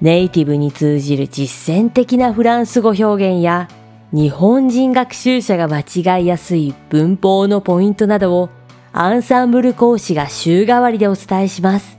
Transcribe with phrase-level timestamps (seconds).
[0.00, 3.68] ネイティブに通じる実践的なフランス語表現や
[4.12, 8.50] 日本人学習者が間違いやすい文法のポイントなどを
[8.92, 11.98] アンサンブル講師が週替わりでお伝えします。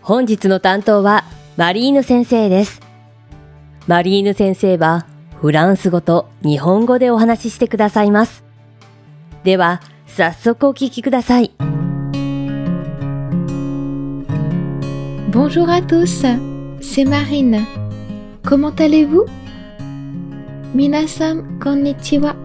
[0.00, 1.24] 本日の担当は
[1.56, 2.80] マリーヌ先生です。
[3.86, 5.06] マリーヌ先生は
[5.40, 8.44] フランス語と日本語でお話ししてくださいます。
[9.44, 11.52] では、早速お聞きください。
[15.30, 17.65] Bonjour à tous, c'est Marine.
[18.43, 19.25] Comment allez-vous
[20.75, 22.35] 皆さん、こんにちは。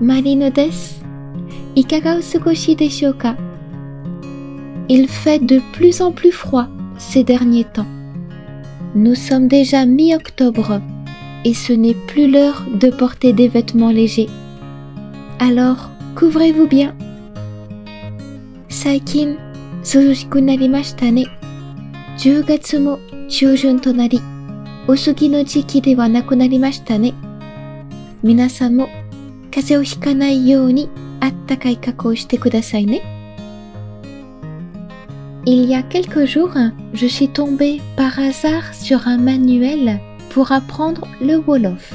[0.00, 1.04] マリノです。
[1.74, 3.36] いかがお過ごしでしょうか
[4.88, 6.66] Il fait de plus en plus froid
[6.98, 7.86] ces derniers temps.
[8.94, 10.80] Nous sommes déjà mi-octobre
[11.44, 14.28] et ce n'est plus l'heure de porter des vêtements légers.
[15.38, 16.94] Alors, couvrez-vous bien.
[18.68, 19.38] 最近、
[19.82, 21.26] 涼しくなりましたね。
[22.18, 24.20] 10月も 中旬となり、
[24.86, 27.14] 薄着の時期ではなくなりましたね。
[28.22, 28.88] 皆さんも
[29.50, 30.88] 風邪をひかないように
[31.20, 33.02] あったかい格好をしてくださいね。
[35.46, 41.36] Il y a quelques jours, je suis tombée par hasard sur un manuel pour apprendre le
[41.36, 41.92] Wolof.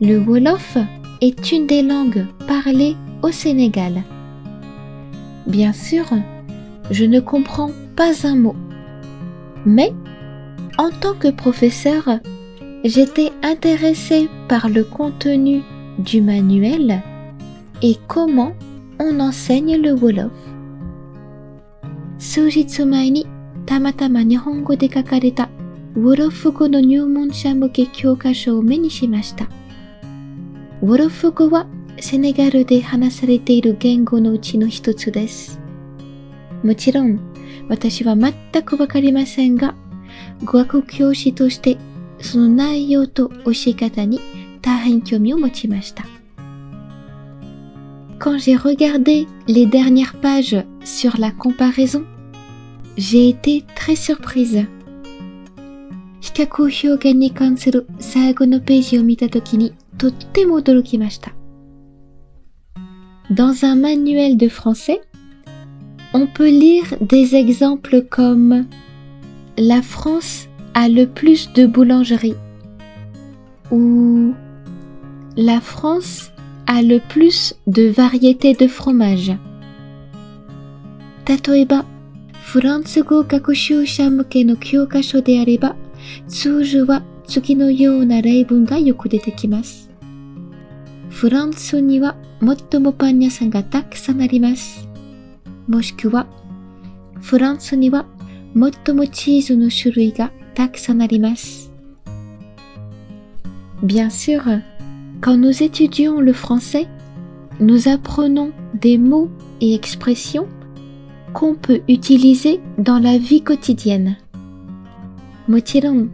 [0.00, 0.76] Le Wolof
[1.22, 4.02] est une des langues parlées au Sénégal.
[5.46, 6.04] Bien sûr,
[6.90, 8.54] je ne comprends pas un mot.
[9.66, 9.92] Mais,
[10.78, 12.20] en tant que professeur,
[12.84, 15.62] j'étais intéressée par le contenu
[15.98, 17.02] du manuel
[17.82, 18.54] et comment
[18.98, 20.30] on enseigne le Wolof.
[22.18, 23.26] 数日前に
[23.64, 25.48] たまたま日本語で書かれた
[25.96, 29.48] ウォロフ語の入門者向け教科書を目にしました。
[30.82, 31.66] ウォロフ語は
[31.98, 35.60] セネガルで話されている言語のうちの一つです。
[36.62, 37.18] もちろん、
[37.68, 39.74] 私は全くわかりませんが、
[40.44, 41.78] 語学教師として
[42.20, 44.20] その内容と教え方に
[44.60, 46.04] 大変興味を持ちました。
[48.18, 52.04] Quand j'ai regardé les dernières pages sur la comparaison,
[52.96, 54.66] j'ai été très surprise.
[56.20, 61.32] 比較表現に関する最後のページを見たときにとっても驚きました。
[63.30, 65.00] Dans un manuel de français,
[66.14, 68.66] on peut lire des exemples comme
[69.56, 72.36] La France a le plus de boulangeries
[73.70, 74.34] ou
[75.36, 76.32] La France
[76.66, 79.36] a le plus de variétés de fromage.
[81.26, 81.84] 例えば、
[82.32, 85.76] フランス語学習者向けの教科書であれば、
[86.26, 89.90] 通常は次のような例文がよく出てきます。
[91.10, 94.88] フランスには最もパン屋さんがたくさんあります。
[95.67, 96.27] もしくは、
[97.21, 98.05] フランスには
[98.53, 101.71] 最もチーズの種類がたくさんあります。
[103.83, 104.61] Bien sûr,
[105.21, 106.87] quand nous étudions le français,
[107.59, 110.47] nous apprenons des mots et expressions
[111.33, 114.17] qu'on peut utiliser dans la vie quotidienne.
[115.47, 116.11] もちろん、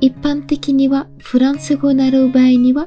[0.00, 2.86] 一般的にはフランス語を習う場合には、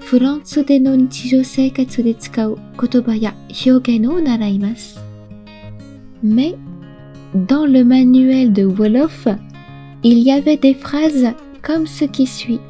[0.00, 3.34] フランスでの日常生活で使う言葉や
[3.66, 5.05] 表現を習います。
[6.22, 6.54] Mais
[7.34, 9.28] dans le manuel de Wolof,
[10.02, 11.32] il y avait des phrases
[11.62, 12.60] comme ce qui suit.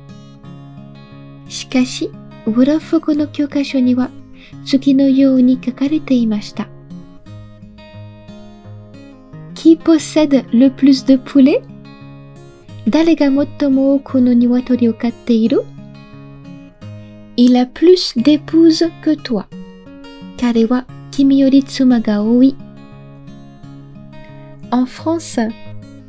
[1.48, 2.08] Shikashi,
[2.46, 4.08] Wolof no kyokasho ni wa
[4.64, 6.66] tsuki no you ni kakarete imashita.
[9.54, 11.62] Qui possède le plus de poulets?
[12.86, 15.58] Dare ga mottomo oku no niwatori o katte iru?
[17.36, 19.46] Il a plus d'épouses que toi.
[20.36, 22.54] Kare wa kimi yori tsuma ga oi.
[24.71, 25.39] En France,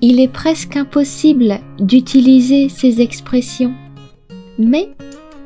[0.00, 3.74] il est presque impossible d'utiliser ces expressions,
[4.58, 4.90] mais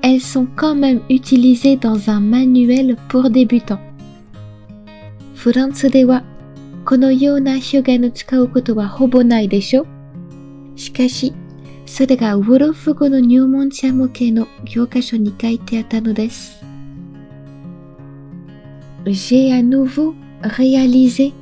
[0.02, 3.80] elles sont quand même utilisées dans un manuel pour débutants.
[5.34, 6.24] フランスでは
[6.84, 9.86] このような表現を使うことはほぼないでしょ
[10.76, 11.34] しかし、
[11.84, 16.64] それがウォロフ語の入門者向けの教科書に書いてあったのです。
[19.04, 21.32] J'ai à nouveau réalisé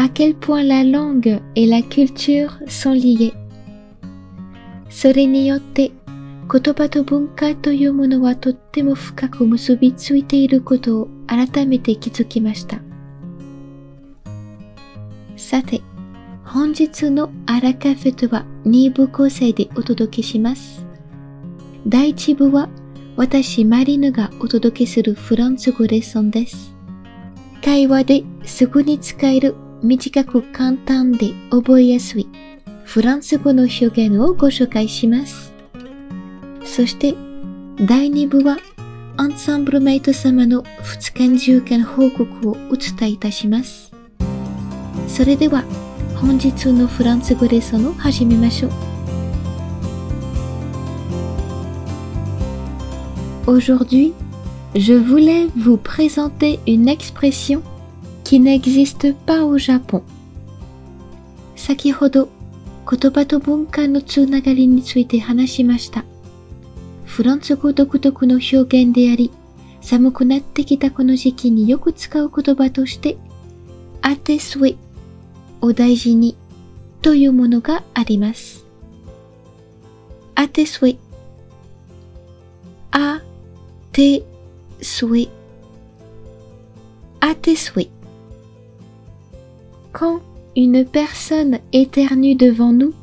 [0.00, 3.34] à quel point la langue et la culture sont liées.
[4.88, 5.90] それによって
[6.48, 12.78] 言葉と文化というものはとっても深く結びついていることを改めて気づきました。
[15.36, 15.82] さて、
[16.44, 20.86] 本日のアラカフェとは2部構成でお届けします。
[21.88, 22.68] 第1部は
[23.16, 26.72] 私マリヌがお届けするフランス語レッスンです。
[27.64, 32.28] 会話ですぐに使える短く簡単で覚えやすい
[32.84, 35.52] フランス語の表現をご紹介します。
[36.64, 37.14] そして
[37.86, 38.56] 第2部は
[39.16, 43.92] アンサンブルメイト様の2日中間報告をお伝えいたします。
[45.06, 45.62] それでは
[46.16, 48.72] 本日のフランス語レッスンを始めましょう。
[53.46, 54.12] Aujourd'hui,
[54.74, 57.62] je voulais vous présenter une expression
[58.28, 60.02] qui n'existe pas au Japon.
[61.56, 62.28] 先ほど
[62.86, 66.04] 言葉と文化のつながりについて話しました。
[67.06, 69.30] フランス語独特の表現であり、
[69.80, 73.16] 寒くなってきたこの時期によく使う言葉として、
[74.02, 74.76] アテスウェ
[75.62, 76.36] お大事に
[77.00, 78.66] というものがあります。
[80.34, 80.98] アテスウェ
[82.90, 83.22] あ
[83.90, 84.22] て
[84.82, 85.30] すウェ
[87.20, 87.97] アテスウェ
[89.97, 90.21] Quand
[90.55, 92.93] une personne éternue devant nous,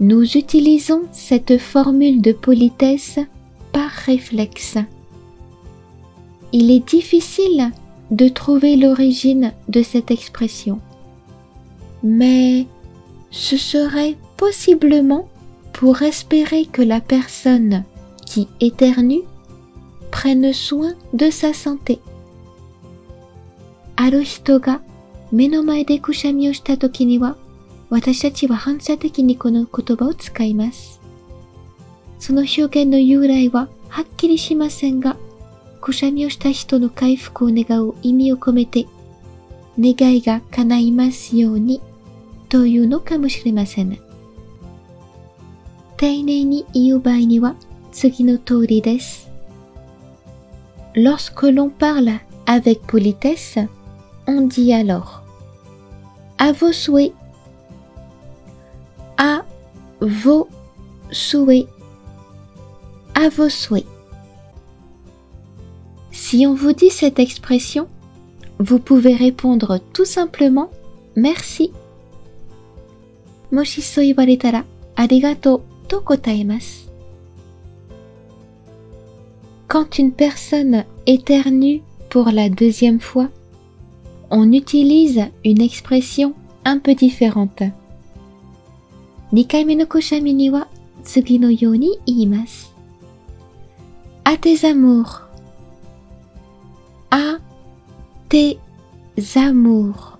[0.00, 3.18] nous utilisons cette formule de politesse
[3.72, 4.78] par réflexe.
[6.52, 7.70] Il est difficile
[8.10, 10.80] de trouver l'origine de cette expression,
[12.02, 12.66] mais
[13.30, 15.28] ce serait possiblement
[15.72, 17.84] pour espérer que la personne
[18.26, 19.22] qui éternue
[20.10, 22.00] prenne soin de sa santé.
[24.02, 24.80] ある人が
[25.31, 27.35] 目の前でくしゃみをした時には、
[27.89, 31.01] 私たちは反射的にこの言葉を使います。
[32.19, 35.17] その表現の由来ははっきりしませんが、
[35.81, 38.87] くしゃみをした人の回復を願う意味を込めて、
[39.79, 41.81] 願いが叶いますように
[42.49, 43.99] というのかもしれません。
[45.97, 47.55] 丁寧に言う場合には
[47.91, 49.29] 次の通りです。
[50.95, 53.67] Lorsque l'on parle avec politesse,
[54.27, 55.23] on dit alors
[56.37, 57.13] à vos souhaits,
[59.17, 59.43] à
[60.01, 60.47] vos
[61.11, 61.67] souhaits,
[63.13, 63.85] à vos souhaits.
[66.11, 67.87] Si on vous dit cette expression,
[68.59, 70.69] vous pouvez répondre tout simplement
[71.15, 71.71] merci.
[79.67, 83.29] Quand une personne éternue pour la deuxième fois,
[84.35, 86.33] on utilise une expression
[86.65, 87.63] un peu différente.
[94.25, 95.21] À tes amours.
[97.11, 97.37] À
[98.27, 98.59] tes
[99.37, 100.17] amours.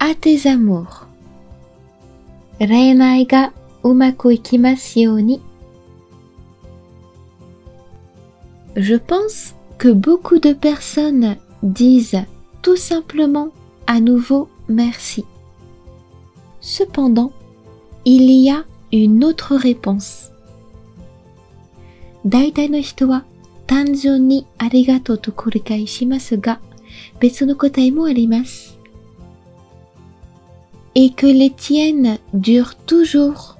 [0.00, 1.06] À tes amours.
[2.60, 3.50] Renai ga
[3.84, 5.40] umaku ikimasu yoni.
[8.76, 12.25] Je pense que beaucoup de personnes disent
[12.61, 13.49] tout simplement
[13.85, 15.25] à nouveau merci.
[16.59, 17.31] Cependant,
[18.05, 20.31] il y a une autre réponse.
[22.25, 23.23] 大体の人は
[23.67, 26.59] 単純にありがとうと繰り返しますが、
[27.19, 28.77] 別の答えもあります。
[30.93, 33.55] Et que les tiennes durent toujours.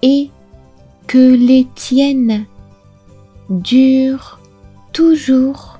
[0.00, 0.30] Et
[1.06, 2.46] que les tiennes
[3.50, 4.35] durent
[4.97, 5.77] toujours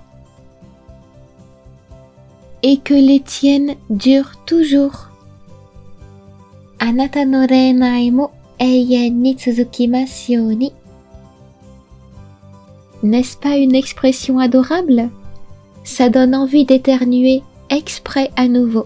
[2.62, 5.09] et que les tiennes durent toujours.
[6.79, 7.47] Anata no.
[13.01, 15.09] N'est-ce pas une expression adorable?
[15.83, 18.86] Ça donne envie d'éternuer exprès à nouveau.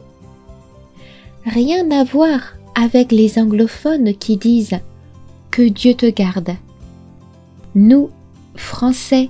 [1.45, 4.79] Rien à voir avec les anglophones qui disent
[5.50, 6.55] que Dieu te garde.
[7.75, 8.09] Nous,
[8.55, 9.29] Français,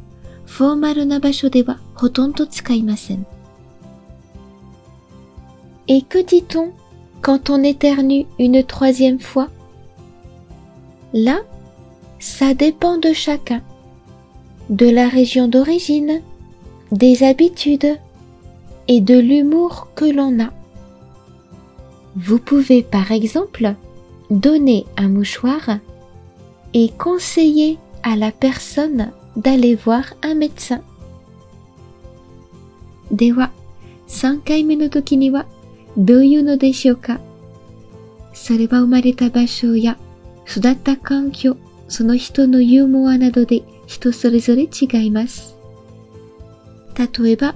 [0.50, 3.26] フォーマルな場所ではほとんど使いません。
[5.88, 6.72] Et que dit-on
[7.22, 9.48] quand on éternue une troisième fois
[11.12, 11.40] Là,
[12.18, 13.62] ça dépend de chacun,
[14.68, 16.22] de la région d'origine,
[16.92, 17.98] des habitudes
[18.88, 20.50] et de l'humour que l'on a.
[22.16, 23.74] Vous pouvez par exemple
[24.30, 25.78] donner un mouchoir
[26.74, 30.81] et conseiller à la personne d'aller voir un médecin.
[33.11, 33.51] では、
[34.07, 35.45] 3回目の時には
[35.97, 37.19] どういうのでしょうか
[38.33, 39.97] それは生まれた場所や
[40.47, 41.57] 育った環境、
[41.87, 45.55] その人のユーモアなどで人それぞれ違います。
[46.97, 47.55] 例えば、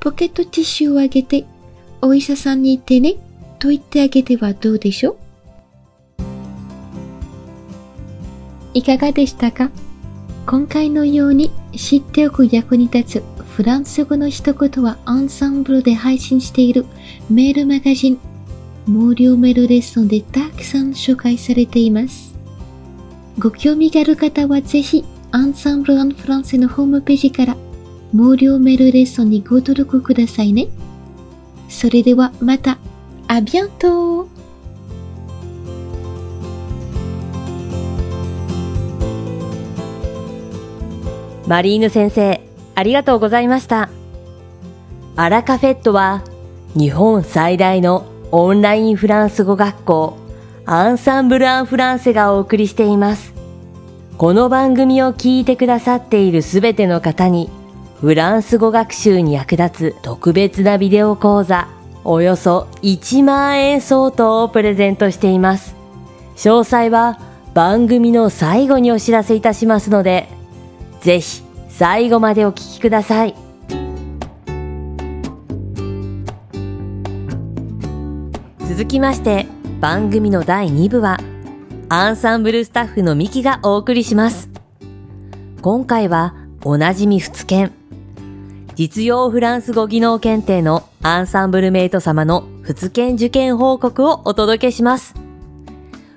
[0.00, 1.44] ポケットティッシュをあげて、
[2.02, 3.16] お医者さんに行ってね、
[3.58, 5.16] と言ってあげてはどうでしょう
[8.72, 9.70] いかがでしたか
[10.46, 16.86] 今回のように知っておく役に立つフランス語の一言はアンサンブルで配信している
[17.28, 18.18] メールマガジン
[18.86, 22.34] 無料メールレッスンでたくさん紹介されています。
[23.38, 27.56] ご興味がある方はぜひアンサンブル・アン・フランセのホームページから
[28.12, 30.68] 無料メールレッスンにご登録くださいね。
[31.68, 32.78] それではまた、
[33.28, 34.28] あビアント
[41.50, 42.40] マリーヌ先生、
[42.76, 43.90] ありがとうございました。
[45.16, 46.22] アラカフェットは
[46.76, 50.16] 日本最大のオンラインフランス語学校
[50.64, 53.34] アンサンブル・アン・フランセがお送りしています。
[54.16, 57.50] この番組を聞いてくださっているすべての方に
[58.00, 61.66] フランス語学習に役立つ特別なビデオ講座
[62.04, 65.74] およそ1万円相当をプレゼントしています。
[66.36, 67.18] 詳細は
[67.54, 70.38] 番組の最後にお知らせいたしますので、
[71.00, 73.34] ぜひ最後までお聞きください。
[78.68, 79.46] 続きまして
[79.80, 81.18] 番組の第2部は
[81.88, 84.48] アンサンブルスタッフのミキがお送りします。
[85.60, 87.72] 今回はおなじみ仏研
[88.74, 95.14] 実用フランス語技能検定のアンサンブルメイト様の仏研受験報告をお届けします。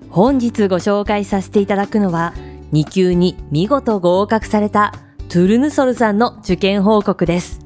[0.09, 2.33] 本日ご紹介させていただくのは
[2.73, 4.93] 2級に見事合格された
[5.29, 7.59] トゥルヌソルさんの受験報告です。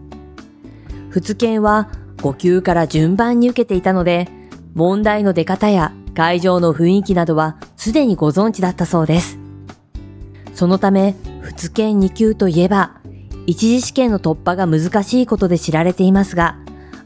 [1.09, 4.27] 仏研は5級から順番に受けていたので、
[4.75, 9.39] 問題の出方や会場の雰囲気などはすでにご存知だったそうです。
[10.53, 12.99] そのため、仏研2級といえば、
[13.45, 16.57] 一次試験の突破が難しいことで知られていますが、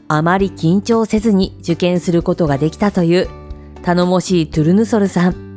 [0.08, 3.28] あまり緊張せずに受験することができたという
[3.82, 5.51] 頼もしいトゥルヌソルさん。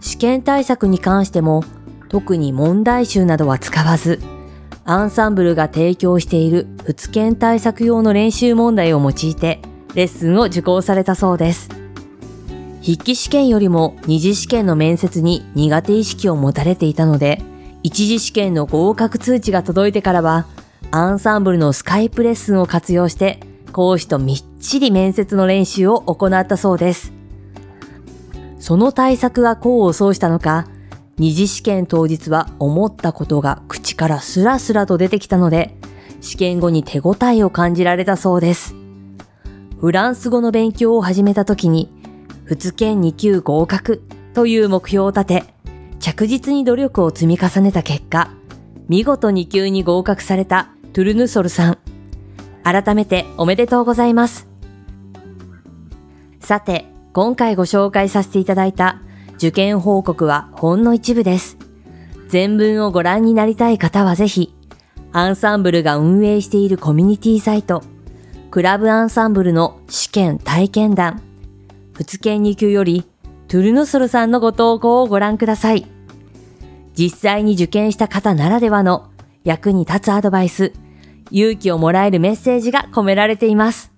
[0.00, 1.64] 試験対策に関しても
[2.08, 4.20] 特に問題集などは使わず、
[4.84, 9.60] アンサンブルが提供している仏研対策用の練習問題を用いて、
[9.94, 11.68] レッスンを受講されたそうです。
[12.82, 17.42] 筆記試験よりも二次試験の面接に苦手意識を持たれていたので、
[17.82, 20.46] 一次試験の合格通知が届いてからは、
[20.90, 23.40] アンサンブルのスカイプレッスンを活用して、
[23.72, 27.17] 講師とみっちり面接の練習を行ったそうです。
[28.58, 30.66] その対策が功を奏したのか、
[31.16, 35.76] 二次試験当日は思ったことが口からスラスラと出てきたので、
[36.20, 38.74] 試験後に手応えを感じられたそうです。
[39.80, 41.90] フランス語の勉強を始めた時に、
[42.44, 44.02] 仏研2級合格
[44.34, 45.44] という目標を立て、
[46.00, 48.30] 着実に努力を積み重ねた結果、
[48.88, 51.78] 見事2級に合格されたトゥルヌソルさん。
[52.64, 54.48] 改めておめでとうございます。
[56.40, 56.86] さて、
[57.18, 59.00] 今回ご紹介させていただいた
[59.38, 61.58] 受験報告はほんの一部です。
[62.28, 64.54] 全文をご覧になりたい方はぜひ、
[65.10, 67.82] アンサンブルが運営しているコミュニティサイト、
[68.52, 71.20] クラブアンサンブルの試験体験談、
[71.92, 73.04] 仏研2級より、
[73.48, 75.86] トゥルノソルさんのご投稿をご覧ください。
[76.96, 79.10] 実際に受験した方ならではの
[79.42, 80.72] 役に立つアドバイス、
[81.32, 83.97] 勇気をもらえるメッセージが込められています。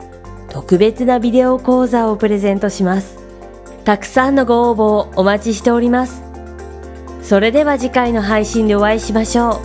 [0.51, 3.17] 特別なビデオ講座をプレゼントします。
[3.85, 6.23] たくさんのご応募をお待ちしております。
[7.23, 9.61] それでは次回の配信でお会いしましょ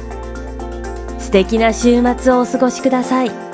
[1.18, 1.20] う。
[1.20, 3.45] 素敵な週末をお過ごしください。